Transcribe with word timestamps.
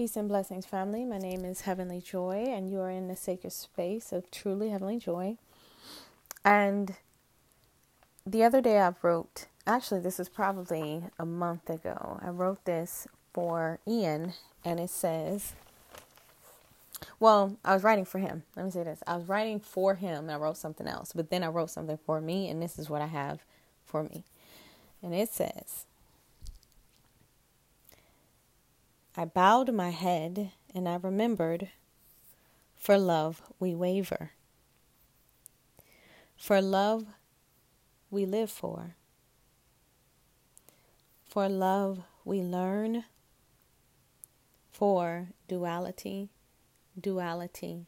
Peace 0.00 0.16
and 0.16 0.30
blessings, 0.30 0.64
family. 0.64 1.04
My 1.04 1.18
name 1.18 1.44
is 1.44 1.60
Heavenly 1.60 2.00
Joy, 2.00 2.46
and 2.48 2.70
you 2.70 2.80
are 2.80 2.88
in 2.88 3.08
the 3.08 3.14
sacred 3.14 3.52
space 3.52 4.12
of 4.12 4.30
truly 4.30 4.70
Heavenly 4.70 4.98
Joy. 4.98 5.36
And 6.42 6.96
the 8.24 8.42
other 8.42 8.62
day 8.62 8.78
I 8.78 8.94
wrote, 9.02 9.44
actually, 9.66 10.00
this 10.00 10.18
was 10.18 10.30
probably 10.30 11.02
a 11.18 11.26
month 11.26 11.68
ago. 11.68 12.18
I 12.22 12.30
wrote 12.30 12.64
this 12.64 13.08
for 13.34 13.78
Ian, 13.86 14.32
and 14.64 14.80
it 14.80 14.88
says, 14.88 15.52
well, 17.18 17.58
I 17.62 17.74
was 17.74 17.82
writing 17.82 18.06
for 18.06 18.20
him. 18.20 18.44
Let 18.56 18.64
me 18.64 18.70
say 18.70 18.84
this. 18.84 19.02
I 19.06 19.18
was 19.18 19.28
writing 19.28 19.60
for 19.60 19.96
him, 19.96 20.20
and 20.24 20.32
I 20.32 20.36
wrote 20.36 20.56
something 20.56 20.86
else, 20.86 21.12
but 21.14 21.28
then 21.28 21.44
I 21.44 21.48
wrote 21.48 21.68
something 21.68 21.98
for 22.06 22.22
me, 22.22 22.48
and 22.48 22.62
this 22.62 22.78
is 22.78 22.88
what 22.88 23.02
I 23.02 23.06
have 23.08 23.40
for 23.84 24.02
me. 24.02 24.24
And 25.02 25.14
it 25.14 25.28
says, 25.28 25.84
I 29.16 29.24
bowed 29.24 29.72
my 29.72 29.90
head 29.90 30.52
and 30.74 30.88
I 30.88 30.96
remembered, 30.96 31.68
for 32.76 32.96
love 32.96 33.42
we 33.58 33.74
waver. 33.74 34.32
For 36.36 36.62
love 36.62 37.06
we 38.10 38.24
live 38.24 38.50
for. 38.50 38.94
For 41.26 41.48
love 41.48 42.00
we 42.24 42.40
learn. 42.40 43.04
For 44.72 45.28
duality, 45.48 46.30
duality, 46.98 47.86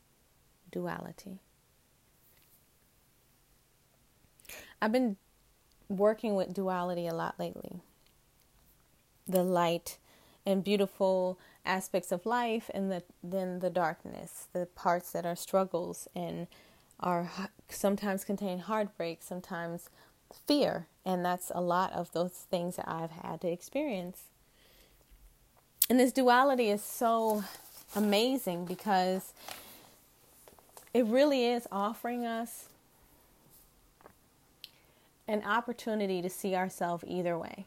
duality. 0.71 1.41
I've 4.83 4.93
been 4.93 5.17
working 5.89 6.35
with 6.35 6.53
duality 6.53 7.07
a 7.07 7.15
lot 7.15 7.39
lately. 7.39 7.81
The 9.27 9.45
light 9.45 9.99
and 10.45 10.65
beautiful 10.65 11.39
aspects 11.65 12.11
of 12.13 12.27
life 12.27 12.71
and 12.75 12.91
the, 12.91 13.03
then 13.23 13.61
the 13.61 13.71
darkness, 13.71 14.49
the 14.53 14.67
parts 14.67 15.13
that 15.13 15.25
are 15.25 15.37
struggles 15.37 16.09
and 16.15 16.47
are 17.01 17.31
sometimes 17.69 18.25
contain 18.25 18.61
heartbreak, 18.61 19.23
sometimes 19.23 19.89
fear, 20.47 20.87
and 21.05 21.25
that's 21.25 21.51
a 21.55 21.61
lot 21.61 21.93
of 21.93 22.13
those 22.13 22.33
things 22.33 22.77
that 22.77 22.89
I've 22.89 23.11
had 23.11 23.41
to 23.43 23.49
experience. 23.49 24.25
And 25.91 25.99
this 25.99 26.13
duality 26.13 26.71
is 26.71 26.83
so 26.83 27.45
amazing 27.95 28.65
because 28.65 29.33
it 30.95 31.05
really 31.07 31.47
is 31.47 31.67
offering 31.71 32.25
us 32.25 32.69
an 35.29 35.43
opportunity 35.45 36.23
to 36.23 36.31
see 36.31 36.55
ourselves 36.55 37.05
either 37.07 37.39
way. 37.39 37.67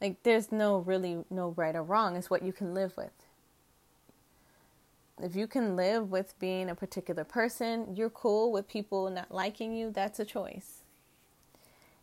Like 0.00 0.22
there's 0.22 0.52
no 0.52 0.78
really 0.78 1.24
no 1.30 1.54
right 1.56 1.74
or 1.74 1.82
wrong. 1.82 2.16
It's 2.16 2.30
what 2.30 2.42
you 2.42 2.52
can 2.52 2.74
live 2.74 2.96
with. 2.96 3.12
If 5.22 5.34
you 5.34 5.46
can 5.46 5.76
live 5.76 6.10
with 6.10 6.38
being 6.38 6.68
a 6.68 6.74
particular 6.74 7.24
person, 7.24 7.96
you're 7.96 8.10
cool 8.10 8.52
with 8.52 8.68
people 8.68 9.08
not 9.10 9.32
liking 9.32 9.74
you, 9.74 9.90
that's 9.90 10.20
a 10.20 10.26
choice. 10.26 10.82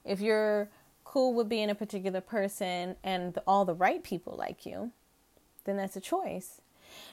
If 0.03 0.19
you're 0.19 0.69
cool 1.05 1.35
with 1.35 1.47
being 1.47 1.69
a 1.69 1.75
particular 1.75 2.21
person 2.21 2.95
and 3.03 3.37
all 3.45 3.65
the 3.65 3.75
right 3.75 4.03
people 4.03 4.35
like 4.35 4.65
you, 4.65 4.91
then 5.65 5.77
that's 5.77 5.95
a 5.95 6.01
choice. 6.01 6.59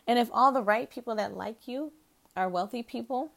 And 0.06 0.18
if 0.18 0.30
all 0.32 0.52
the 0.52 0.62
right 0.62 0.90
people 0.90 1.14
that 1.16 1.36
like 1.36 1.68
you 1.68 1.92
are 2.34 2.48
wealthy 2.48 2.82
people, 2.82 3.30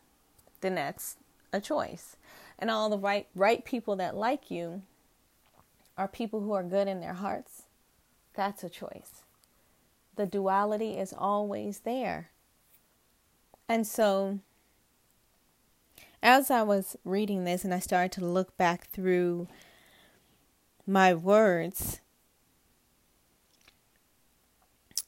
then 0.62 0.76
that's 0.76 1.18
a 1.52 1.60
choice. 1.60 2.16
And 2.58 2.72
all 2.72 2.90
the 2.90 2.98
right 2.98 3.28
right 3.36 3.66
people 3.66 3.98
that 3.98 4.16
like 4.16 4.50
you 4.50 4.84
are 5.98 6.08
people 6.08 6.42
who 6.42 6.54
are 6.54 6.64
good 6.64 6.88
in 6.88 7.00
their 7.00 7.14
hearts, 7.14 7.64
that's 8.34 8.64
a 8.64 8.70
choice. 8.70 9.24
The 10.16 10.26
duality 10.26 10.98
is 10.98 11.14
always 11.16 11.80
there. 11.80 12.32
And 13.68 13.86
so, 13.88 14.40
as 16.22 16.52
I 16.52 16.64
was 16.64 16.96
reading 17.04 17.44
this 17.44 17.64
and 17.64 17.74
I 17.74 17.80
started 17.80 18.12
to 18.14 18.26
look 18.26 18.58
back 18.58 18.88
through 18.90 19.48
my 20.86 21.14
words, 21.14 22.02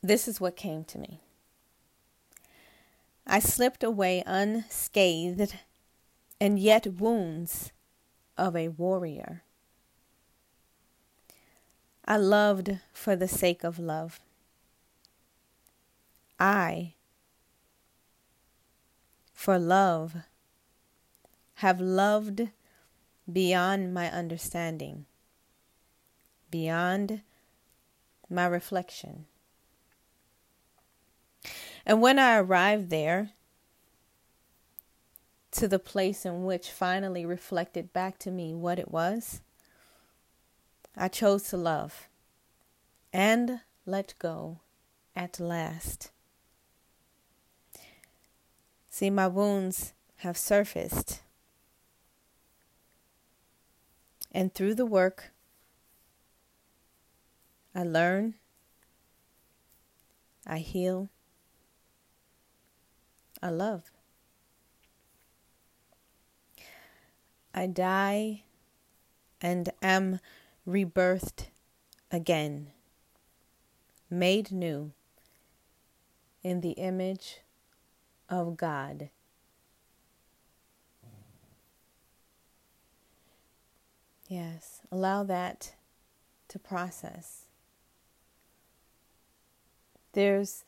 this 0.01 0.27
is 0.27 0.39
what 0.39 0.55
came 0.55 0.83
to 0.85 0.99
me. 0.99 1.21
I 3.27 3.39
slipped 3.39 3.83
away 3.83 4.23
unscathed, 4.25 5.55
and 6.39 6.59
yet 6.59 6.85
wounds 6.85 7.71
of 8.37 8.55
a 8.55 8.67
warrior. 8.67 9.44
I 12.07 12.17
loved 12.17 12.79
for 12.93 13.15
the 13.15 13.27
sake 13.27 13.63
of 13.63 13.79
love. 13.79 14.19
I, 16.39 16.93
for 19.33 19.57
love, 19.57 20.15
have 21.55 21.81
loved 21.81 22.49
beyond 23.31 23.93
my 23.93 24.11
understanding, 24.11 25.05
beyond 26.51 27.21
my 28.29 28.45
reflection. 28.45 29.25
And 31.85 32.01
when 32.01 32.19
I 32.19 32.37
arrived 32.37 32.89
there, 32.89 33.31
to 35.51 35.67
the 35.69 35.79
place 35.79 36.25
in 36.25 36.43
which 36.43 36.69
finally 36.69 37.25
reflected 37.25 37.93
back 37.93 38.19
to 38.19 38.29
me 38.29 38.53
what 38.53 38.77
it 38.77 38.91
was, 38.91 39.41
I 40.97 41.07
chose 41.07 41.43
to 41.49 41.57
love 41.57 42.07
and 43.11 43.61
let 43.85 44.13
go 44.17 44.59
at 45.15 45.39
last. 45.39 46.11
See, 48.89 49.09
my 49.09 49.27
wounds 49.27 49.93
have 50.17 50.37
surfaced. 50.37 51.21
And 54.31 54.53
through 54.53 54.75
the 54.75 54.85
work, 54.85 55.31
I 57.73 57.83
learn, 57.83 58.35
I 60.47 60.59
heal, 60.59 61.09
I 63.41 63.49
love. 63.49 63.91
I 67.53 67.67
die 67.67 68.43
and 69.41 69.69
am 69.81 70.19
rebirthed 70.67 71.47
again, 72.11 72.71
made 74.09 74.51
new 74.51 74.91
in 76.43 76.61
the 76.61 76.71
image 76.71 77.41
of 78.29 78.57
God. 78.57 79.09
Yes, 84.27 84.81
allow 84.91 85.23
that 85.23 85.75
to 86.47 86.57
process. 86.57 87.45
There's 90.13 90.63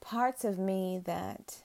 parts 0.00 0.44
of 0.44 0.58
me 0.58 1.00
that 1.04 1.62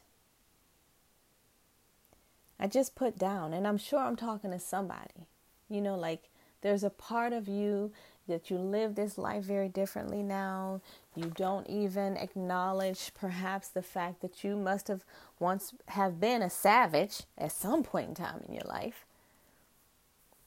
I 2.59 2.67
just 2.67 2.95
put 2.95 3.17
down, 3.17 3.53
and 3.53 3.67
I'm 3.67 3.77
sure 3.77 3.99
I'm 3.99 4.15
talking 4.15 4.51
to 4.51 4.59
somebody. 4.59 5.27
You 5.69 5.81
know, 5.81 5.95
like 5.95 6.29
there's 6.61 6.83
a 6.83 6.89
part 6.89 7.33
of 7.33 7.47
you 7.47 7.91
that 8.27 8.49
you 8.49 8.57
live 8.57 8.95
this 8.95 9.17
life 9.17 9.43
very 9.43 9.69
differently 9.69 10.23
now. 10.23 10.81
You 11.15 11.31
don't 11.35 11.67
even 11.69 12.17
acknowledge 12.17 13.11
perhaps 13.13 13.67
the 13.67 13.83
fact 13.83 14.21
that 14.21 14.43
you 14.43 14.55
must 14.55 14.87
have 14.87 15.03
once 15.39 15.73
have 15.89 16.19
been 16.19 16.41
a 16.41 16.49
savage 16.49 17.23
at 17.37 17.51
some 17.51 17.83
point 17.83 18.09
in 18.09 18.15
time 18.15 18.43
in 18.47 18.53
your 18.55 18.63
life. 18.65 19.05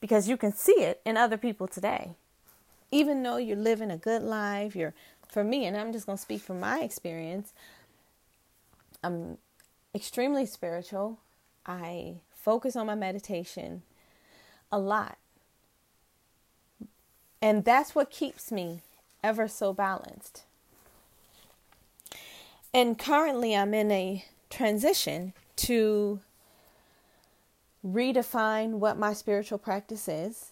Because 0.01 0.27
you 0.27 0.35
can 0.35 0.51
see 0.51 0.81
it 0.81 1.01
in 1.05 1.15
other 1.15 1.37
people 1.37 1.67
today. 1.67 2.15
Even 2.91 3.21
though 3.23 3.37
you're 3.37 3.55
living 3.55 3.91
a 3.91 3.97
good 3.97 4.23
life, 4.23 4.75
you're 4.75 4.93
for 5.29 5.43
me, 5.43 5.65
and 5.65 5.77
I'm 5.77 5.93
just 5.93 6.05
going 6.05 6.17
to 6.17 6.21
speak 6.21 6.41
from 6.41 6.59
my 6.59 6.81
experience, 6.81 7.53
I'm 9.03 9.37
extremely 9.93 10.45
spiritual. 10.45 11.19
I 11.69 12.15
focus 12.33 12.75
on 12.75 12.87
my 12.87 12.95
meditation 12.95 13.83
a 14.71 14.79
lot. 14.79 15.19
And 17.41 17.63
that's 17.63 17.93
what 17.93 18.09
keeps 18.09 18.51
me 18.51 18.81
ever 19.23 19.47
so 19.47 19.71
balanced. 19.71 20.43
And 22.73 22.97
currently, 22.97 23.55
I'm 23.55 23.73
in 23.75 23.91
a 23.91 24.25
transition 24.49 25.33
to 25.57 26.19
redefine 27.85 28.71
what 28.79 28.97
my 28.97 29.13
spiritual 29.13 29.59
practice 29.59 30.07
is. 30.07 30.51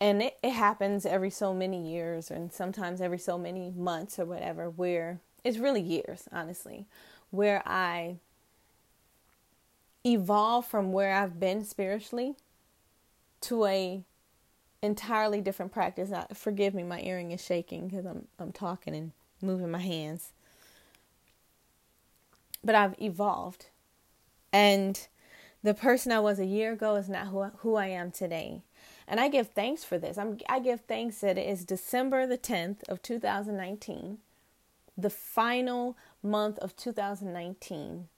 And 0.00 0.22
it, 0.22 0.36
it 0.42 0.50
happens 0.50 1.04
every 1.04 1.30
so 1.30 1.52
many 1.52 1.92
years, 1.92 2.30
and 2.30 2.52
sometimes 2.52 3.00
every 3.00 3.18
so 3.18 3.36
many 3.36 3.70
months 3.76 4.18
or 4.18 4.24
whatever, 4.24 4.70
where 4.70 5.18
it's 5.44 5.58
really 5.58 5.80
years, 5.80 6.28
honestly, 6.32 6.86
where 7.30 7.62
I 7.66 8.16
evolve 10.04 10.66
from 10.66 10.92
where 10.92 11.14
I've 11.14 11.38
been 11.38 11.64
spiritually 11.64 12.34
to 13.42 13.66
a 13.66 14.04
entirely 14.82 15.40
different 15.40 15.72
practice. 15.72 16.10
Now, 16.10 16.26
forgive 16.34 16.74
me, 16.74 16.82
my 16.82 17.00
earring 17.00 17.30
is 17.30 17.44
shaking 17.44 17.88
because 17.88 18.04
I'm 18.04 18.26
I'm 18.38 18.52
talking 18.52 18.94
and 18.94 19.12
moving 19.40 19.70
my 19.70 19.80
hands. 19.80 20.32
But 22.64 22.74
I've 22.74 22.94
evolved, 23.00 23.66
and 24.52 25.06
the 25.62 25.74
person 25.74 26.12
I 26.12 26.20
was 26.20 26.38
a 26.38 26.46
year 26.46 26.72
ago 26.72 26.96
is 26.96 27.08
not 27.08 27.28
who 27.28 27.44
who 27.58 27.76
I 27.76 27.86
am 27.86 28.10
today. 28.10 28.62
And 29.08 29.20
I 29.20 29.28
give 29.28 29.48
thanks 29.48 29.84
for 29.84 29.98
this. 29.98 30.16
I'm, 30.16 30.38
I 30.48 30.60
give 30.60 30.82
thanks 30.82 31.18
that 31.18 31.36
it 31.36 31.48
is 31.48 31.64
December 31.64 32.26
the 32.26 32.38
10th 32.38 32.88
of 32.88 33.02
2019, 33.02 34.18
the 34.96 35.10
final 35.10 35.96
month 36.22 36.58
of 36.60 36.76
2019. 36.76 38.08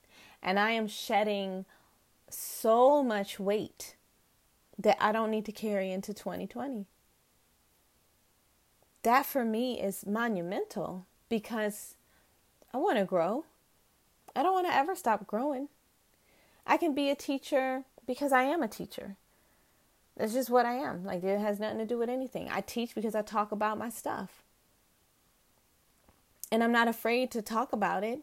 And 0.41 0.59
I 0.59 0.71
am 0.71 0.87
shedding 0.87 1.65
so 2.29 3.03
much 3.03 3.39
weight 3.39 3.95
that 4.77 4.97
I 4.99 5.11
don't 5.11 5.31
need 5.31 5.45
to 5.45 5.51
carry 5.51 5.91
into 5.91 6.13
2020. 6.13 6.85
That 9.03 9.25
for 9.25 9.45
me 9.45 9.79
is 9.79 10.05
monumental 10.05 11.05
because 11.29 11.95
I 12.73 12.77
want 12.77 12.97
to 12.97 13.05
grow. 13.05 13.45
I 14.35 14.43
don't 14.43 14.53
want 14.53 14.67
to 14.67 14.75
ever 14.75 14.95
stop 14.95 15.27
growing. 15.27 15.69
I 16.67 16.77
can 16.77 16.93
be 16.93 17.09
a 17.09 17.15
teacher 17.15 17.83
because 18.07 18.31
I 18.31 18.43
am 18.43 18.63
a 18.63 18.67
teacher. 18.67 19.15
That's 20.17 20.33
just 20.33 20.49
what 20.49 20.65
I 20.65 20.73
am. 20.73 21.03
Like, 21.03 21.23
it 21.23 21.39
has 21.39 21.59
nothing 21.59 21.79
to 21.79 21.85
do 21.85 21.97
with 21.97 22.09
anything. 22.09 22.49
I 22.49 22.61
teach 22.61 22.95
because 22.95 23.15
I 23.15 23.21
talk 23.21 23.51
about 23.51 23.77
my 23.77 23.89
stuff. 23.89 24.43
And 26.51 26.63
I'm 26.63 26.71
not 26.71 26.87
afraid 26.87 27.31
to 27.31 27.41
talk 27.41 27.73
about 27.73 28.03
it. 28.03 28.19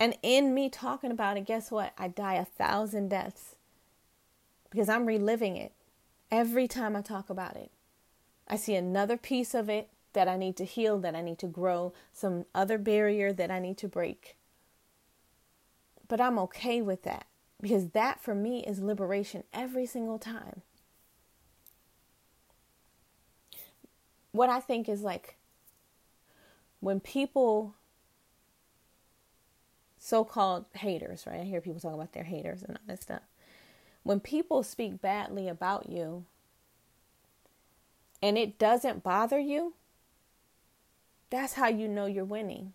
And 0.00 0.16
in 0.22 0.54
me 0.54 0.68
talking 0.68 1.10
about 1.10 1.36
it, 1.36 1.46
guess 1.46 1.70
what? 1.70 1.92
I 1.98 2.08
die 2.08 2.34
a 2.34 2.44
thousand 2.44 3.08
deaths 3.08 3.56
because 4.70 4.88
I'm 4.88 5.06
reliving 5.06 5.56
it 5.56 5.72
every 6.30 6.68
time 6.68 6.94
I 6.94 7.02
talk 7.02 7.30
about 7.30 7.56
it. 7.56 7.70
I 8.46 8.56
see 8.56 8.74
another 8.74 9.16
piece 9.16 9.54
of 9.54 9.68
it 9.68 9.88
that 10.12 10.28
I 10.28 10.36
need 10.36 10.56
to 10.56 10.64
heal, 10.64 10.98
that 11.00 11.14
I 11.14 11.20
need 11.20 11.38
to 11.38 11.46
grow, 11.46 11.92
some 12.12 12.44
other 12.54 12.78
barrier 12.78 13.32
that 13.32 13.50
I 13.50 13.58
need 13.58 13.76
to 13.78 13.88
break. 13.88 14.36
But 16.06 16.20
I'm 16.20 16.38
okay 16.38 16.80
with 16.80 17.02
that 17.02 17.26
because 17.60 17.90
that 17.90 18.20
for 18.20 18.34
me 18.34 18.64
is 18.64 18.80
liberation 18.80 19.44
every 19.52 19.84
single 19.84 20.18
time. 20.18 20.62
What 24.32 24.48
I 24.48 24.60
think 24.60 24.88
is 24.88 25.02
like 25.02 25.36
when 26.80 27.00
people 27.00 27.74
so 30.08 30.24
called 30.24 30.64
haters, 30.72 31.24
right? 31.26 31.40
I 31.40 31.44
hear 31.44 31.60
people 31.60 31.80
talk 31.80 31.92
about 31.92 32.14
their 32.14 32.24
haters 32.24 32.62
and 32.62 32.78
all 32.78 32.82
that 32.86 33.02
stuff. 33.02 33.20
When 34.04 34.20
people 34.20 34.62
speak 34.62 35.02
badly 35.02 35.48
about 35.48 35.90
you 35.90 36.24
and 38.22 38.38
it 38.38 38.58
doesn't 38.58 39.02
bother 39.02 39.38
you, 39.38 39.74
that's 41.28 41.54
how 41.54 41.68
you 41.68 41.88
know 41.88 42.06
you're 42.06 42.24
winning. 42.24 42.72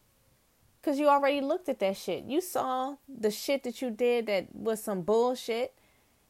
Because 0.80 1.00
you 1.00 1.08
already 1.08 1.42
looked 1.42 1.70
at 1.70 1.80
that 1.80 1.98
shit. 1.98 2.26
You 2.26 2.40
saw 2.40 2.98
the 3.10 3.32
shit 3.32 3.64
that 3.64 3.82
you 3.82 3.90
did 3.90 4.28
that 4.28 4.54
was 4.54 4.84
some 4.84 5.02
bullshit. 5.02 5.74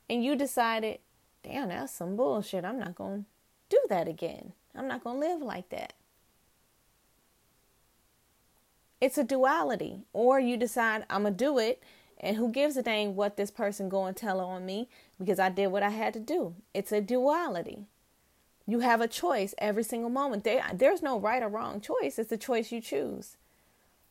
And 0.10 0.24
you 0.24 0.38
decided, 0.38 1.00
damn, 1.44 1.70
that's 1.70 1.92
some 1.92 2.16
bullshit. 2.16 2.64
I'm 2.64 2.80
not 2.80 2.96
going 2.96 3.24
to 3.24 3.26
do 3.76 3.80
that 3.90 4.08
again. 4.08 4.54
I'm 4.74 4.88
not 4.88 5.04
going 5.04 5.20
to 5.20 5.28
live 5.28 5.42
like 5.42 5.70
that. 5.70 5.94
It's 9.04 9.18
a 9.18 9.24
duality. 9.26 10.06
Or 10.14 10.40
you 10.40 10.56
decide, 10.56 11.04
I'm 11.10 11.24
going 11.24 11.34
to 11.34 11.46
do 11.46 11.58
it. 11.58 11.84
And 12.22 12.38
who 12.38 12.50
gives 12.50 12.78
a 12.78 12.82
dang 12.82 13.18
what 13.18 13.36
this 13.36 13.52
person 13.52 13.90
go 13.90 14.06
and 14.06 14.16
tell 14.16 14.40
on 14.40 14.66
me 14.66 14.88
because 15.20 15.40
I 15.40 15.50
did 15.50 15.68
what 15.68 15.84
I 15.84 15.90
had 15.90 16.14
to 16.14 16.22
do. 16.22 16.56
It's 16.74 16.94
a 16.94 17.02
duality. 17.02 17.88
You 18.66 18.80
have 18.80 19.02
a 19.02 19.10
choice 19.10 19.54
every 19.58 19.84
single 19.84 20.10
moment. 20.10 20.46
There, 20.46 20.64
there's 20.74 21.02
no 21.02 21.20
right 21.20 21.44
or 21.44 21.50
wrong 21.50 21.82
choice. 21.82 22.18
It's 22.18 22.30
the 22.30 22.38
choice 22.38 22.72
you 22.72 22.80
choose. 22.80 23.36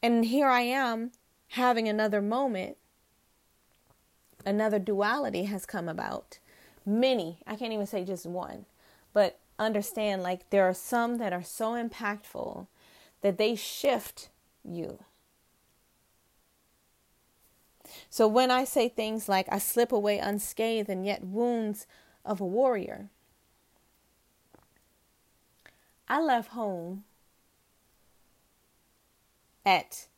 And 0.03 0.27
here 0.27 0.49
I 0.49 0.61
am 0.61 1.13
having 1.49 1.89
another 1.89 2.21
moment. 2.21 2.77
Another 4.45 4.79
duality 4.79 5.45
has 5.45 5.65
come 5.65 5.89
about. 5.89 6.39
Many, 6.85 7.39
I 7.47 7.57
can't 7.57 7.73
even 7.73 7.87
say 7.87 8.05
just 8.05 8.27
one, 8.27 8.67
but 9.15 9.39
understand 9.59 10.23
like 10.23 10.51
there 10.51 10.69
are 10.69 10.75
some 10.75 11.17
that 11.17 11.33
are 11.33 11.43
so 11.43 11.83
impactful 11.83 12.67
that 13.23 13.39
they 13.39 13.55
shift 13.55 14.29
you. 14.65 14.99
So 18.09 18.27
when 18.29 18.51
I 18.51 18.65
say 18.65 18.89
things 18.89 19.29
like 19.29 19.47
I 19.51 19.59
slip 19.59 19.93
away 19.93 20.19
unscathed 20.19 20.89
and 20.89 21.05
yet 21.05 21.25
wounds 21.25 21.87
of 22.25 22.41
a 22.41 22.47
warrior, 22.47 23.09
I 26.09 26.21
left 26.21 26.51
home 26.51 27.05
at 29.65 30.09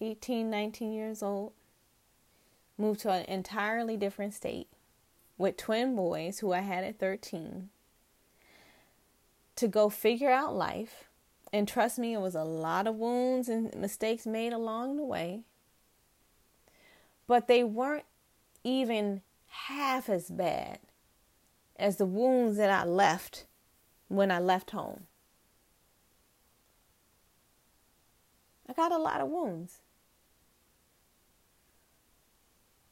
18, 0.00 0.48
19 0.48 0.92
years 0.92 1.22
old, 1.22 1.52
moved 2.76 3.00
to 3.00 3.10
an 3.10 3.24
entirely 3.26 3.96
different 3.96 4.34
state 4.34 4.68
with 5.36 5.56
twin 5.56 5.94
boys 5.94 6.38
who 6.38 6.52
I 6.52 6.60
had 6.60 6.84
at 6.84 6.98
13 6.98 7.68
to 9.56 9.68
go 9.68 9.88
figure 9.88 10.30
out 10.30 10.54
life. 10.54 11.04
And 11.52 11.66
trust 11.66 11.98
me, 11.98 12.12
it 12.12 12.20
was 12.20 12.34
a 12.34 12.44
lot 12.44 12.86
of 12.86 12.96
wounds 12.96 13.48
and 13.48 13.74
mistakes 13.74 14.26
made 14.26 14.52
along 14.52 14.96
the 14.96 15.04
way. 15.04 15.42
But 17.26 17.48
they 17.48 17.64
weren't 17.64 18.04
even 18.64 19.22
half 19.46 20.08
as 20.08 20.30
bad 20.30 20.78
as 21.76 21.96
the 21.96 22.06
wounds 22.06 22.56
that 22.56 22.70
I 22.70 22.84
left 22.84 23.46
when 24.08 24.30
I 24.30 24.38
left 24.38 24.72
home. 24.72 25.06
I 28.68 28.72
got 28.74 28.92
a 28.92 28.98
lot 28.98 29.20
of 29.20 29.28
wounds. 29.28 29.80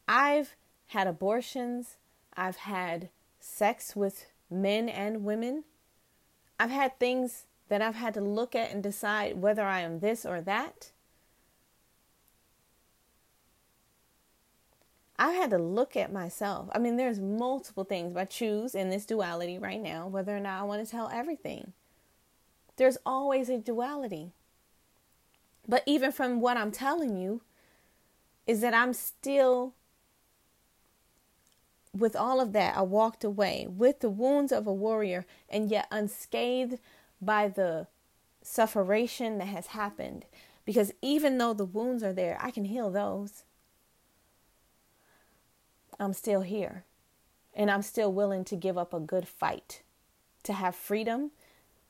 I've 0.08 0.54
had 0.88 1.06
abortions. 1.06 1.96
I've 2.36 2.56
had 2.56 3.10
sex 3.40 3.94
with 3.94 4.26
men 4.50 4.88
and 4.88 5.24
women. 5.24 5.64
I've 6.58 6.70
had 6.70 6.98
things 6.98 7.44
that 7.68 7.82
I've 7.82 7.94
had 7.94 8.14
to 8.14 8.20
look 8.20 8.54
at 8.54 8.72
and 8.72 8.82
decide 8.82 9.40
whether 9.40 9.64
I 9.64 9.80
am 9.80 10.00
this 10.00 10.24
or 10.24 10.40
that. 10.42 10.92
I've 15.18 15.34
had 15.34 15.50
to 15.50 15.58
look 15.58 15.96
at 15.96 16.12
myself. 16.12 16.68
I 16.72 16.78
mean, 16.78 16.96
there's 16.96 17.18
multiple 17.20 17.84
things, 17.84 18.16
I 18.16 18.26
choose 18.26 18.74
in 18.74 18.90
this 18.90 19.06
duality 19.06 19.58
right 19.58 19.80
now 19.80 20.06
whether 20.06 20.36
or 20.36 20.40
not 20.40 20.60
I 20.60 20.64
want 20.64 20.84
to 20.84 20.90
tell 20.90 21.08
everything. 21.12 21.72
There's 22.76 22.98
always 23.06 23.48
a 23.48 23.58
duality. 23.58 24.32
But 25.66 25.82
even 25.86 26.12
from 26.12 26.40
what 26.40 26.56
I'm 26.56 26.70
telling 26.70 27.16
you, 27.16 27.40
is 28.46 28.60
that 28.60 28.74
I'm 28.74 28.92
still, 28.92 29.74
with 31.96 32.14
all 32.14 32.40
of 32.40 32.52
that, 32.52 32.76
I 32.76 32.82
walked 32.82 33.24
away 33.24 33.66
with 33.68 34.00
the 34.00 34.10
wounds 34.10 34.52
of 34.52 34.66
a 34.66 34.72
warrior 34.72 35.26
and 35.48 35.70
yet 35.70 35.88
unscathed 35.90 36.78
by 37.20 37.48
the 37.48 37.86
sufferation 38.42 39.38
that 39.38 39.48
has 39.48 39.68
happened. 39.68 40.24
Because 40.64 40.92
even 41.00 41.38
though 41.38 41.54
the 41.54 41.64
wounds 41.64 42.02
are 42.02 42.12
there, 42.12 42.38
I 42.40 42.50
can 42.50 42.64
heal 42.64 42.90
those. 42.90 43.44
I'm 45.98 46.12
still 46.12 46.42
here. 46.42 46.84
And 47.54 47.70
I'm 47.70 47.82
still 47.82 48.12
willing 48.12 48.44
to 48.44 48.56
give 48.56 48.76
up 48.76 48.92
a 48.92 49.00
good 49.00 49.26
fight, 49.26 49.82
to 50.42 50.52
have 50.52 50.74
freedom, 50.74 51.30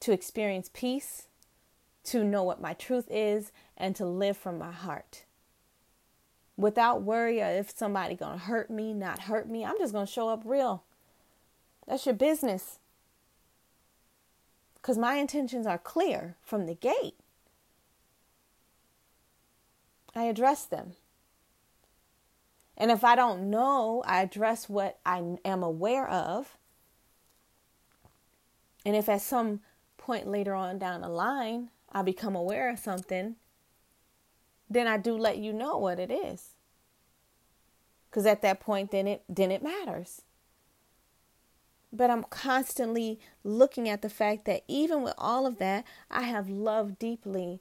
to 0.00 0.12
experience 0.12 0.70
peace, 0.72 1.26
to 2.04 2.22
know 2.22 2.44
what 2.44 2.60
my 2.60 2.72
truth 2.72 3.08
is 3.10 3.50
and 3.76 3.96
to 3.96 4.04
live 4.04 4.36
from 4.36 4.58
my 4.58 4.70
heart 4.70 5.24
without 6.56 7.02
worry 7.02 7.40
if 7.40 7.76
somebody 7.76 8.14
gonna 8.14 8.38
hurt 8.38 8.70
me 8.70 8.94
not 8.94 9.20
hurt 9.20 9.48
me 9.48 9.64
i'm 9.64 9.78
just 9.78 9.92
gonna 9.92 10.06
show 10.06 10.28
up 10.28 10.42
real 10.44 10.82
that's 11.86 12.06
your 12.06 12.14
business 12.14 12.78
because 14.86 14.98
my 14.98 15.16
intentions 15.16 15.66
are 15.66 15.78
clear 15.78 16.36
from 16.42 16.66
the 16.66 16.74
gate 16.74 17.16
i 20.14 20.24
address 20.24 20.64
them 20.64 20.92
and 22.76 22.90
if 22.90 23.02
i 23.02 23.16
don't 23.16 23.50
know 23.50 24.02
i 24.06 24.22
address 24.22 24.68
what 24.68 24.98
i 25.04 25.20
am 25.44 25.62
aware 25.62 26.08
of 26.08 26.56
and 28.84 28.94
if 28.94 29.08
at 29.08 29.20
some 29.20 29.60
point 29.98 30.28
later 30.28 30.54
on 30.54 30.78
down 30.78 31.00
the 31.00 31.08
line 31.08 31.70
I 31.90 32.02
become 32.02 32.36
aware 32.36 32.70
of 32.70 32.78
something, 32.78 33.36
then 34.68 34.86
I 34.86 34.98
do 34.98 35.16
let 35.16 35.38
you 35.38 35.52
know 35.52 35.78
what 35.78 35.98
it 35.98 36.10
is. 36.10 36.50
Cuz 38.10 38.26
at 38.26 38.42
that 38.42 38.60
point 38.60 38.90
then 38.90 39.06
it 39.08 39.24
then 39.28 39.50
it 39.50 39.62
matters. 39.62 40.22
But 41.92 42.10
I'm 42.10 42.24
constantly 42.24 43.18
looking 43.42 43.88
at 43.88 44.02
the 44.02 44.10
fact 44.10 44.44
that 44.44 44.64
even 44.68 45.02
with 45.02 45.14
all 45.16 45.46
of 45.46 45.58
that, 45.58 45.84
I 46.10 46.22
have 46.22 46.48
loved 46.48 46.98
deeply 46.98 47.60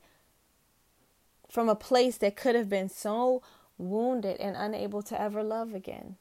from 1.50 1.70
a 1.70 1.76
place 1.76 2.18
that 2.18 2.36
could 2.36 2.56
have 2.56 2.70
been 2.70 2.90
so 2.90 3.42
wounded 3.78 4.40
and 4.40 4.56
unable 4.56 5.02
to 5.04 5.20
ever 5.20 5.44
love 5.44 5.74
again. 5.74 6.18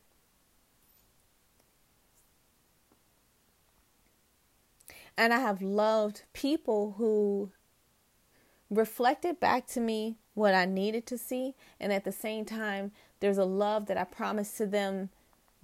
And 5.17 5.33
I 5.33 5.39
have 5.39 5.63
loved 5.63 6.23
people 6.33 6.95
who 6.99 7.53
reflected 8.71 9.39
back 9.39 9.67
to 9.69 9.81
me 9.81 10.17
what 10.35 10.55
I 10.55 10.65
needed 10.65 11.07
to 11.07 11.19
see. 11.19 11.55
And 11.79 11.93
at 11.93 12.05
the 12.05 12.13
same 12.13 12.45
time, 12.45 12.93
there's 13.21 13.39
a 13.39 13.45
love 13.45 13.87
that 13.87 13.97
I 13.97 14.05
promised 14.05 14.57
to 14.59 14.67
them 14.67 15.11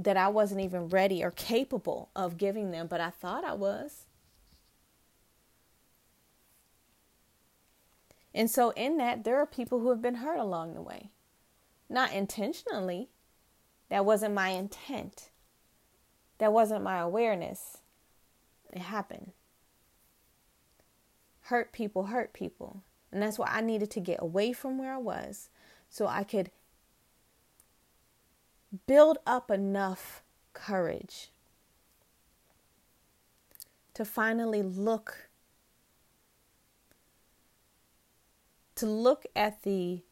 that 0.01 0.17
I 0.17 0.29
wasn't 0.29 0.63
even 0.63 0.89
ready 0.89 1.23
or 1.23 1.31
capable 1.31 2.09
of 2.17 2.39
giving 2.39 2.71
them, 2.71 2.87
but 2.87 3.01
I 3.01 3.11
thought 3.11 3.45
I 3.45 3.53
was. 3.53 4.07
And 8.35 8.51
so, 8.51 8.71
in 8.71 8.97
that, 8.97 9.25
there 9.25 9.39
are 9.39 9.47
people 9.47 9.81
who 9.81 9.91
have 9.91 10.01
been 10.01 10.17
hurt 10.17 10.39
along 10.39 10.73
the 10.75 10.81
way. 10.83 11.11
Not 11.89 12.13
intentionally, 12.13 13.11
that 13.91 14.05
wasn't 14.05 14.35
my 14.35 14.51
intent, 14.51 15.31
that 16.39 16.53
wasn't 16.53 16.85
my 16.85 16.99
awareness. 16.99 17.79
It 18.73 18.79
happened. 18.83 19.33
Hurt 21.43 21.73
people 21.73 22.05
hurt 22.05 22.33
people. 22.33 22.85
And 23.13 23.21
that's 23.21 23.39
why 23.39 23.49
I 23.51 23.61
needed 23.61 23.91
to 23.91 24.01
get 24.01 24.23
away 24.23 24.53
from 24.53 24.79
where 24.79 24.95
I 24.95 24.99
was 24.99 25.51
so 25.89 26.07
I 26.07 26.23
could 26.23 26.53
build 28.87 29.19
up 29.27 29.51
enough 29.51 30.23
courage 30.53 31.31
to 33.95 34.05
finally 34.05 34.63
look 34.63 35.29
to 38.75 38.87
look 38.87 39.27
at 39.37 39.63
the 39.63 40.03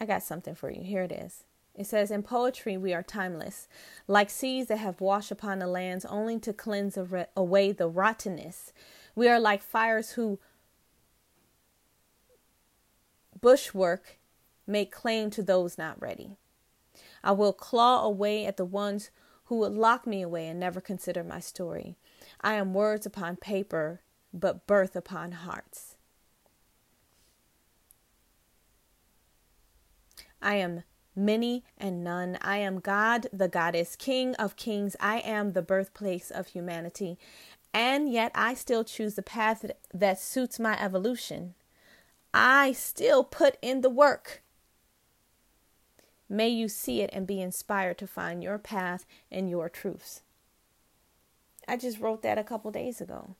I 0.00 0.04
got 0.04 0.22
something 0.22 0.54
for 0.54 0.70
you. 0.70 0.82
Here 0.82 1.02
it 1.02 1.12
is. 1.12 1.44
It 1.74 1.86
says, 1.86 2.10
In 2.10 2.22
poetry, 2.22 2.76
we 2.76 2.94
are 2.94 3.02
timeless, 3.02 3.68
like 4.06 4.30
seas 4.30 4.68
that 4.68 4.78
have 4.78 5.00
washed 5.00 5.30
upon 5.30 5.58
the 5.58 5.66
lands 5.66 6.04
only 6.04 6.38
to 6.40 6.52
cleanse 6.52 6.98
away 7.36 7.72
the 7.72 7.88
rottenness. 7.88 8.72
We 9.14 9.28
are 9.28 9.40
like 9.40 9.62
fires 9.62 10.12
who 10.12 10.38
bushwork 13.40 14.18
make 14.66 14.92
claim 14.92 15.30
to 15.30 15.42
those 15.42 15.78
not 15.78 16.00
ready. 16.00 16.36
I 17.22 17.32
will 17.32 17.52
claw 17.52 18.04
away 18.04 18.46
at 18.46 18.56
the 18.56 18.64
ones 18.64 19.10
who 19.44 19.58
would 19.58 19.72
lock 19.72 20.06
me 20.06 20.22
away 20.22 20.48
and 20.48 20.58
never 20.58 20.80
consider 20.80 21.22
my 21.22 21.40
story. 21.40 21.96
I 22.40 22.54
am 22.54 22.74
words 22.74 23.06
upon 23.06 23.36
paper, 23.36 24.00
but 24.32 24.66
birth 24.66 24.96
upon 24.96 25.32
hearts. 25.32 25.96
I 30.42 30.56
am 30.56 30.82
many 31.14 31.64
and 31.78 32.04
none. 32.04 32.38
I 32.40 32.58
am 32.58 32.80
God, 32.80 33.26
the 33.32 33.48
goddess, 33.48 33.96
King 33.96 34.34
of 34.34 34.56
kings. 34.56 34.94
I 35.00 35.18
am 35.18 35.52
the 35.52 35.62
birthplace 35.62 36.30
of 36.30 36.48
humanity. 36.48 37.18
And 37.72 38.10
yet 38.10 38.32
I 38.34 38.54
still 38.54 38.84
choose 38.84 39.14
the 39.14 39.22
path 39.22 39.64
that 39.92 40.20
suits 40.20 40.58
my 40.58 40.80
evolution. 40.82 41.54
I 42.38 42.72
still 42.72 43.24
put 43.24 43.56
in 43.62 43.80
the 43.80 43.88
work. 43.88 44.42
May 46.28 46.50
you 46.50 46.68
see 46.68 47.00
it 47.00 47.08
and 47.14 47.26
be 47.26 47.40
inspired 47.40 47.96
to 47.96 48.06
find 48.06 48.42
your 48.42 48.58
path 48.58 49.06
and 49.32 49.48
your 49.48 49.70
truths. 49.70 50.20
I 51.66 51.78
just 51.78 51.98
wrote 51.98 52.20
that 52.22 52.36
a 52.36 52.44
couple 52.44 52.70
days 52.70 53.00
ago. 53.00 53.36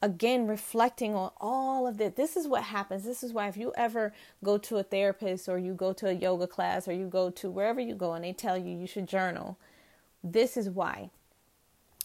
Again, 0.00 0.46
reflecting 0.46 1.16
on 1.16 1.32
all 1.40 1.88
of 1.88 1.96
this. 1.98 2.12
This 2.14 2.36
is 2.36 2.46
what 2.46 2.62
happens. 2.62 3.02
This 3.02 3.24
is 3.24 3.32
why, 3.32 3.48
if 3.48 3.56
you 3.56 3.72
ever 3.76 4.12
go 4.44 4.58
to 4.58 4.76
a 4.76 4.84
therapist 4.84 5.48
or 5.48 5.58
you 5.58 5.74
go 5.74 5.92
to 5.94 6.06
a 6.06 6.12
yoga 6.12 6.46
class 6.46 6.86
or 6.86 6.92
you 6.92 7.08
go 7.08 7.30
to 7.30 7.50
wherever 7.50 7.80
you 7.80 7.96
go 7.96 8.12
and 8.12 8.22
they 8.22 8.32
tell 8.32 8.56
you 8.56 8.78
you 8.78 8.86
should 8.86 9.08
journal, 9.08 9.58
this 10.22 10.56
is 10.56 10.70
why. 10.70 11.10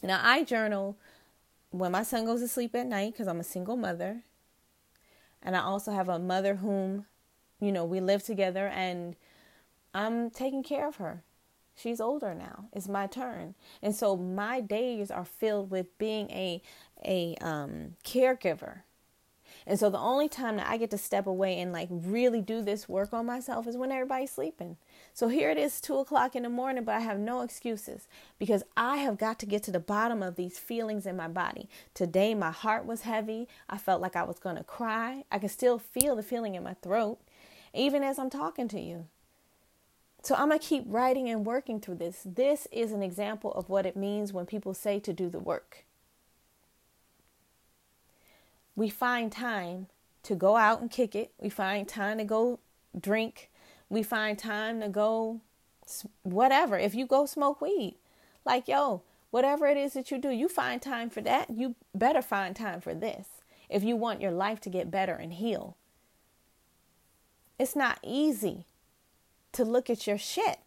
Now, 0.02 0.22
I 0.24 0.44
journal 0.44 0.98
when 1.70 1.92
my 1.92 2.02
son 2.02 2.26
goes 2.26 2.42
to 2.42 2.48
sleep 2.48 2.74
at 2.74 2.88
night 2.88 3.14
because 3.14 3.28
I'm 3.28 3.40
a 3.40 3.44
single 3.44 3.78
mother. 3.78 4.24
And 5.42 5.56
I 5.56 5.62
also 5.62 5.92
have 5.92 6.10
a 6.10 6.20
mother 6.20 6.56
whom, 6.56 7.06
you 7.60 7.72
know, 7.72 7.86
we 7.86 8.00
live 8.00 8.24
together 8.24 8.68
and 8.68 9.16
I'm 9.94 10.30
taking 10.30 10.64
care 10.64 10.88
of 10.88 10.98
her. 10.98 11.24
She's 11.76 12.02
older 12.02 12.34
now. 12.34 12.66
It's 12.74 12.90
my 12.90 13.08
turn. 13.08 13.56
And 13.82 13.96
so 13.96 14.18
my 14.18 14.60
days 14.60 15.10
are 15.10 15.24
filled 15.24 15.72
with 15.72 15.98
being 15.98 16.30
a 16.32 16.62
a 17.06 17.36
um, 17.40 17.96
caregiver. 18.04 18.82
And 19.66 19.80
so 19.80 19.90
the 19.90 20.00
only 20.00 20.30
time 20.30 20.58
that 20.58 20.68
I 20.68 20.78
get 20.78 20.92
to 20.92 20.98
step 20.98 21.28
away 21.28 21.60
and 21.60 21.72
like 21.72 21.90
really 21.92 22.42
do 22.42 22.62
this 22.62 22.90
work 22.90 23.14
on 23.14 23.26
myself 23.26 23.68
is 23.68 23.78
when 23.78 23.92
everybody's 23.92 24.32
sleeping. 24.32 24.78
So 25.14 25.28
here 25.28 25.50
it 25.50 25.58
is, 25.58 25.82
two 25.82 25.98
o'clock 25.98 26.36
in 26.36 26.44
the 26.44 26.50
morning, 26.50 26.84
but 26.84 26.96
I 26.96 27.02
have 27.02 27.20
no 27.20 27.42
excuses 27.42 28.08
because 28.38 28.64
I 28.78 28.98
have 28.98 29.18
got 29.18 29.40
to 29.40 29.46
get 29.46 29.64
to 29.64 29.72
the 29.72 29.80
bottom 29.80 30.24
of 30.24 30.36
these 30.36 30.58
feelings 30.58 31.06
in 31.06 31.18
my 31.18 31.28
body. 31.28 31.70
Today, 31.94 32.34
my 32.34 32.52
heart 32.52 32.86
was 32.86 33.02
heavy. 33.02 33.48
I 33.70 33.78
felt 33.78 34.02
like 34.02 34.16
I 34.16 34.24
was 34.24 34.40
going 34.40 34.56
to 34.56 34.64
cry. 34.64 35.26
I 35.32 35.40
can 35.40 35.50
still 35.50 35.78
feel 35.78 36.16
the 36.16 36.24
feeling 36.24 36.56
in 36.56 36.64
my 36.64 36.76
throat, 36.76 37.20
even 37.74 38.04
as 38.04 38.18
I'm 38.18 38.30
talking 38.30 38.68
to 38.70 38.80
you. 38.80 39.08
So 40.22 40.36
I'm 40.36 40.50
going 40.50 40.60
to 40.60 40.66
keep 40.66 40.84
writing 40.86 41.30
and 41.30 41.46
working 41.46 41.80
through 41.80 41.96
this. 41.96 42.22
This 42.26 42.68
is 42.72 42.92
an 42.92 43.02
example 43.02 43.54
of 43.54 43.70
what 43.70 43.86
it 43.86 43.96
means 43.96 44.34
when 44.34 44.46
people 44.46 44.74
say 44.74 45.00
to 45.00 45.14
do 45.14 45.30
the 45.30 45.40
work. 45.40 45.86
We 48.80 48.88
find 48.88 49.30
time 49.30 49.88
to 50.24 50.36
go 50.36 50.56
out 50.56 50.80
and 50.80 50.90
kick 50.90 51.14
it. 51.14 51.34
We 51.38 51.50
find 51.50 51.86
time 51.86 52.18
to 52.18 52.24
go 52.24 52.60
drink. 52.98 53.50
We 53.90 54.04
find 54.04 54.40
time 54.40 54.80
to 54.80 54.88
go 54.88 55.42
whatever. 56.24 56.80
If 56.80 56.96
you 56.96 57.06
go 57.06 57.26
smoke 57.26 57.60
weed, 57.60 57.98
like, 58.46 58.70
yo, 58.70 59.02
whatever 59.32 59.68
it 59.68 59.76
is 59.76 59.92
that 59.96 60.12
you 60.12 60.18
do, 60.18 60.30
you 60.30 60.48
find 60.48 60.82
time 60.82 61.10
for 61.10 61.20
that. 61.20 61.50
You 61.50 61.76
better 61.94 62.22
find 62.22 62.56
time 62.56 62.80
for 62.80 62.94
this 62.94 63.28
if 63.68 63.84
you 63.84 63.98
want 63.98 64.22
your 64.22 64.32
life 64.32 64.62
to 64.62 64.70
get 64.70 64.90
better 64.90 65.16
and 65.16 65.34
heal. 65.34 65.76
It's 67.60 67.76
not 67.76 68.00
easy 68.02 68.64
to 69.52 69.66
look 69.66 69.90
at 69.90 70.08
your 70.08 70.18
shit. 70.18 70.60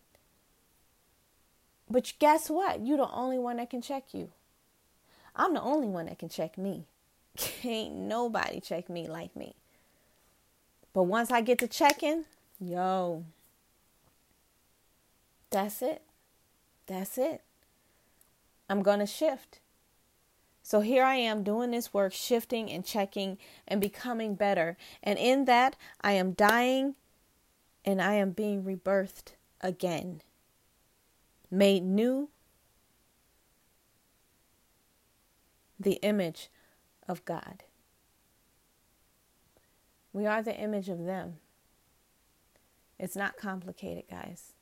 But 1.88 2.12
guess 2.18 2.50
what? 2.50 2.84
You're 2.84 2.98
the 2.98 3.10
only 3.10 3.38
one 3.38 3.56
that 3.56 3.70
can 3.70 3.80
check 3.80 4.12
you. 4.12 4.32
I'm 5.34 5.54
the 5.54 5.62
only 5.62 5.88
one 5.88 6.04
that 6.04 6.18
can 6.18 6.28
check 6.28 6.58
me. 6.58 6.84
Can't 7.36 7.94
nobody 7.94 8.60
check 8.60 8.90
me 8.90 9.08
like 9.08 9.34
me. 9.34 9.54
But 10.92 11.04
once 11.04 11.30
I 11.30 11.40
get 11.40 11.58
to 11.60 11.68
checking, 11.68 12.24
yo, 12.60 13.24
that's 15.50 15.82
it. 15.82 16.02
That's 16.86 17.16
it. 17.16 17.42
I'm 18.68 18.82
going 18.82 18.98
to 18.98 19.06
shift. 19.06 19.60
So 20.62 20.80
here 20.80 21.04
I 21.04 21.16
am 21.16 21.42
doing 21.42 21.70
this 21.70 21.92
work, 21.92 22.12
shifting 22.12 22.70
and 22.70 22.84
checking 22.84 23.38
and 23.66 23.80
becoming 23.80 24.34
better. 24.34 24.76
And 25.02 25.18
in 25.18 25.46
that, 25.46 25.76
I 26.00 26.12
am 26.12 26.32
dying 26.32 26.94
and 27.84 28.00
I 28.00 28.14
am 28.14 28.30
being 28.30 28.62
rebirthed 28.62 29.32
again, 29.60 30.22
made 31.50 31.82
new, 31.82 32.28
the 35.80 35.94
image 35.94 36.48
of 37.08 37.24
God. 37.24 37.64
We 40.12 40.26
are 40.26 40.42
the 40.42 40.56
image 40.56 40.88
of 40.88 41.04
them. 41.04 41.34
It's 42.98 43.16
not 43.16 43.36
complicated, 43.36 44.04
guys. 44.10 44.52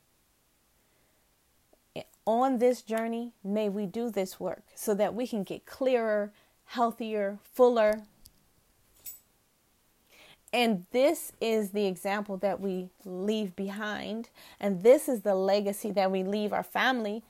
On 2.27 2.59
this 2.59 2.83
journey, 2.83 3.33
may 3.43 3.69
we 3.69 3.87
do 3.87 4.11
this 4.11 4.39
work 4.39 4.63
so 4.75 4.95
that 4.95 5.15
we 5.15 5.27
can 5.27 5.43
get 5.43 5.67
clearer, 5.67 6.33
healthier, 6.67 7.39
fuller, 7.43 8.03
and 10.53 10.85
this 10.91 11.33
is 11.41 11.71
the 11.71 11.87
example 11.87 12.37
that 12.39 12.61
we 12.61 12.91
leave 13.05 13.55
behind. 13.55 14.31
And 14.59 14.83
this 14.83 15.09
is 15.09 15.23
the 15.23 15.35
legacy 15.35 15.93
that 15.93 16.11
we 16.11 16.25
leave 16.25 16.53
our 16.53 16.63
family 16.63 17.23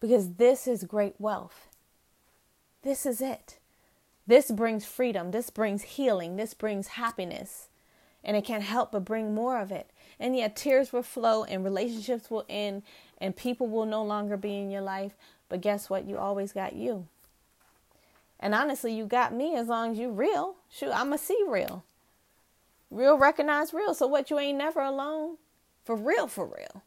because 0.00 0.34
this 0.34 0.66
is 0.66 0.84
great 0.84 1.14
wealth. 1.18 1.68
This 2.86 3.04
is 3.04 3.20
it. 3.20 3.58
This 4.28 4.52
brings 4.52 4.84
freedom. 4.84 5.32
This 5.32 5.50
brings 5.50 5.82
healing. 5.82 6.36
This 6.36 6.54
brings 6.54 6.86
happiness. 6.86 7.66
And 8.22 8.36
it 8.36 8.44
can't 8.44 8.62
help 8.62 8.92
but 8.92 9.04
bring 9.04 9.34
more 9.34 9.60
of 9.60 9.72
it. 9.72 9.90
And 10.20 10.36
yet, 10.36 10.54
tears 10.54 10.92
will 10.92 11.02
flow 11.02 11.42
and 11.42 11.64
relationships 11.64 12.30
will 12.30 12.44
end 12.48 12.84
and 13.18 13.34
people 13.34 13.66
will 13.66 13.86
no 13.86 14.04
longer 14.04 14.36
be 14.36 14.56
in 14.56 14.70
your 14.70 14.82
life. 14.82 15.16
But 15.48 15.62
guess 15.62 15.90
what? 15.90 16.06
You 16.06 16.16
always 16.16 16.52
got 16.52 16.76
you. 16.76 17.08
And 18.38 18.54
honestly, 18.54 18.94
you 18.94 19.04
got 19.04 19.34
me 19.34 19.56
as 19.56 19.66
long 19.66 19.90
as 19.90 19.98
you 19.98 20.12
real. 20.12 20.54
Shoot, 20.70 20.92
I'ma 20.92 21.16
see 21.16 21.42
real. 21.48 21.82
Real 22.92 23.18
recognize 23.18 23.74
real. 23.74 23.94
So 23.94 24.06
what 24.06 24.30
you 24.30 24.38
ain't 24.38 24.58
never 24.58 24.80
alone. 24.80 25.38
For 25.84 25.96
real, 25.96 26.28
for 26.28 26.46
real. 26.46 26.84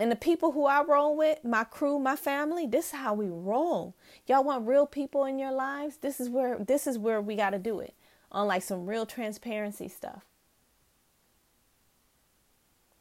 And 0.00 0.12
the 0.12 0.16
people 0.16 0.52
who 0.52 0.66
I 0.66 0.82
roll 0.82 1.16
with, 1.16 1.44
my 1.44 1.64
crew, 1.64 1.98
my 1.98 2.14
family, 2.14 2.66
this 2.66 2.86
is 2.86 2.92
how 2.92 3.14
we 3.14 3.26
roll. 3.26 3.94
Y'all 4.26 4.44
want 4.44 4.68
real 4.68 4.86
people 4.86 5.24
in 5.24 5.38
your 5.38 5.50
lives? 5.50 5.96
This 5.96 6.20
is 6.20 6.28
where 6.28 6.56
this 6.58 6.86
is 6.86 6.98
where 6.98 7.20
we 7.20 7.34
gotta 7.34 7.58
do 7.58 7.80
it. 7.80 7.94
On 8.30 8.46
like 8.46 8.62
some 8.62 8.86
real 8.86 9.06
transparency 9.06 9.88
stuff. 9.88 10.22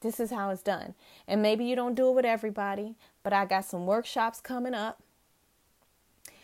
This 0.02 0.20
is 0.20 0.32
how 0.32 0.50
it's 0.50 0.64
done. 0.64 0.96
And 1.28 1.42
maybe 1.42 1.66
you 1.66 1.76
don't 1.76 1.96
do 1.96 2.10
it 2.10 2.16
with 2.16 2.26
everybody, 2.26 2.96
but 3.24 3.34
I 3.34 3.46
got 3.46 3.66
some 3.66 3.86
workshops 3.86 4.40
coming 4.40 4.74
up. 4.74 5.02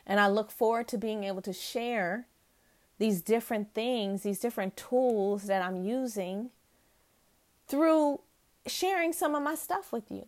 And 0.06 0.20
I 0.20 0.28
look 0.28 0.52
forward 0.52 0.88
to 0.90 0.98
being 0.98 1.24
able 1.24 1.42
to 1.44 1.54
share 1.54 2.28
these 3.00 3.22
different 3.22 3.74
things, 3.74 4.24
these 4.24 4.40
different 4.40 4.76
tools 4.76 5.44
that 5.44 5.64
I'm 5.64 5.84
using 5.84 6.50
through 7.68 8.20
sharing 8.68 9.14
some 9.14 9.36
of 9.36 9.44
my 9.44 9.56
stuff 9.56 9.92
with 9.92 10.12
you. 10.12 10.26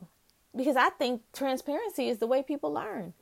Because 0.56 0.76
I 0.76 0.90
think 0.90 1.22
transparency 1.34 2.08
is 2.08 2.20
the 2.20 2.28
way 2.28 2.42
people 2.42 2.72
learn. 2.72 3.14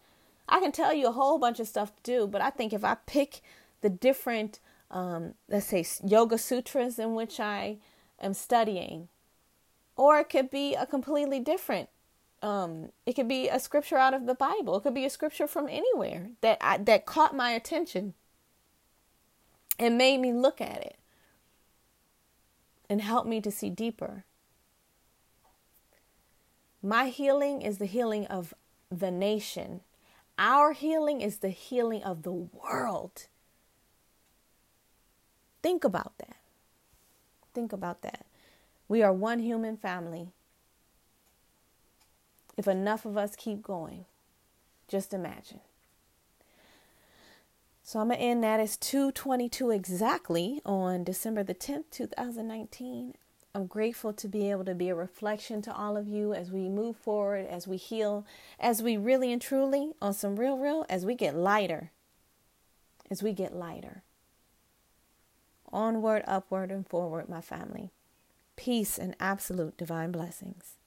I 0.48 0.60
can 0.60 0.72
tell 0.72 0.94
you 0.94 1.08
a 1.08 1.12
whole 1.12 1.40
bunch 1.40 1.60
of 1.60 1.68
stuff 1.68 1.96
to 1.96 2.04
do, 2.04 2.28
but 2.28 2.42
I 2.42 2.50
think 2.50 2.74
if 2.74 2.84
I 2.84 2.98
pick 3.06 3.42
the 3.82 3.90
different, 3.90 4.60
um, 4.92 5.34
let's 5.48 5.68
say, 5.68 5.86
yoga 6.06 6.38
sutras 6.38 7.00
in 7.00 7.16
which 7.16 7.40
I 7.40 7.78
am 8.20 8.34
studying, 8.34 9.08
or 9.96 10.20
it 10.20 10.30
could 10.30 10.50
be 10.50 10.76
a 10.76 10.86
completely 10.86 11.40
different. 11.40 11.90
Um, 12.42 12.90
it 13.06 13.14
could 13.14 13.30
be 13.30 13.48
a 13.48 13.60
scripture 13.60 13.98
out 13.98 14.14
of 14.14 14.26
the 14.26 14.36
Bible. 14.36 14.76
It 14.76 14.82
could 14.84 14.94
be 14.94 15.06
a 15.06 15.10
scripture 15.10 15.48
from 15.48 15.70
anywhere 15.70 16.32
that 16.42 16.58
I, 16.60 16.78
that 16.78 17.06
caught 17.06 17.36
my 17.36 17.52
attention 17.52 18.16
and 19.80 19.98
made 19.98 20.20
me 20.20 20.34
look 20.34 20.60
at 20.60 20.82
it 20.82 20.98
and 22.90 23.02
helped 23.02 23.28
me 23.28 23.40
to 23.42 23.50
see 23.50 23.70
deeper. 23.70 24.26
My 26.86 27.08
healing 27.08 27.62
is 27.62 27.78
the 27.78 27.86
healing 27.86 28.28
of 28.28 28.54
the 28.92 29.10
nation. 29.10 29.80
Our 30.38 30.74
healing 30.74 31.22
is 31.22 31.38
the 31.38 31.50
healing 31.50 32.04
of 32.04 32.24
the 32.24 32.34
world. 32.34 33.28
Think 35.62 35.86
about 35.86 36.18
that. 36.18 36.36
Think 37.54 37.72
about 37.72 38.02
that. 38.02 38.26
We 38.90 39.02
are 39.02 39.14
one 39.14 39.40
human 39.40 39.78
family. 39.78 40.28
If 42.58 42.68
enough 42.68 43.06
of 43.06 43.16
us 43.18 43.38
keep 43.38 43.64
going, 43.64 44.04
just 44.90 45.14
imagine. 45.14 45.62
So 47.84 48.00
I'm 48.00 48.10
gonna 48.10 48.20
end 48.20 48.44
that. 48.44 48.60
It's 48.60 48.76
222 48.76 49.72
exactly 49.72 50.62
on 50.66 51.06
December 51.06 51.44
the 51.44 51.56
10th, 51.56 51.86
2019. 51.92 53.16
I'm 53.56 53.68
grateful 53.68 54.14
to 54.14 54.28
be 54.28 54.50
able 54.50 54.66
to 54.66 54.74
be 54.74 54.90
a 54.90 54.96
reflection 54.96 55.62
to 55.62 55.76
all 55.76 55.96
of 55.96 56.08
you 56.08 56.34
as 56.34 56.50
we 56.50 56.68
move 56.70 56.98
forward, 56.98 57.46
as 57.46 57.68
we 57.68 57.78
heal, 57.78 58.26
as 58.60 58.82
we 58.82 58.98
really 58.98 59.32
and 59.32 59.40
truly, 59.40 59.92
on 60.02 60.14
some 60.16 60.38
real, 60.38 60.58
real, 60.58 60.88
as 60.90 61.06
we 61.06 61.14
get 61.14 61.36
lighter, 61.36 61.92
as 63.12 63.22
we 63.22 63.32
get 63.32 63.56
lighter. 63.56 64.02
Onward, 65.72 66.24
upward, 66.26 66.72
and 66.72 66.88
forward, 66.88 67.30
my 67.30 67.42
family. 67.42 67.92
Peace 68.56 68.98
and 68.98 69.16
absolute 69.20 69.78
divine 69.78 70.12
blessings. 70.12 70.78